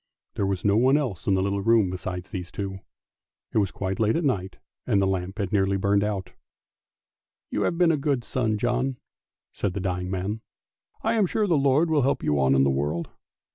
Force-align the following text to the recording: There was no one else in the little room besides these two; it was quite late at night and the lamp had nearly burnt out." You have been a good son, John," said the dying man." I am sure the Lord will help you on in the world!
There 0.33 0.47
was 0.47 0.65
no 0.65 0.77
one 0.77 0.97
else 0.97 1.27
in 1.27 1.35
the 1.35 1.43
little 1.43 1.61
room 1.61 1.91
besides 1.91 2.31
these 2.31 2.49
two; 2.49 2.79
it 3.53 3.59
was 3.59 3.69
quite 3.69 3.99
late 3.99 4.15
at 4.15 4.23
night 4.23 4.57
and 4.87 4.99
the 4.99 5.05
lamp 5.05 5.37
had 5.37 5.51
nearly 5.53 5.77
burnt 5.77 6.01
out." 6.01 6.31
You 7.51 7.61
have 7.65 7.77
been 7.77 7.91
a 7.91 7.97
good 7.97 8.23
son, 8.23 8.57
John," 8.57 8.97
said 9.53 9.73
the 9.75 9.79
dying 9.79 10.09
man." 10.09 10.41
I 11.03 11.13
am 11.13 11.27
sure 11.27 11.45
the 11.45 11.55
Lord 11.55 11.91
will 11.91 12.01
help 12.01 12.23
you 12.23 12.39
on 12.39 12.55
in 12.55 12.63
the 12.63 12.71
world! 12.71 13.11